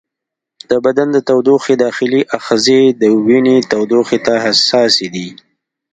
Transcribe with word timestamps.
د 0.69 0.71
بدن 0.85 1.07
د 1.15 1.17
تودوخې 1.27 1.73
داخلي 1.85 2.21
آخذې 2.37 2.81
د 3.01 3.03
وینې 3.25 3.57
تودوخې 3.71 4.19
ته 4.25 4.33
حساسې 4.45 5.07
دي. 5.15 5.29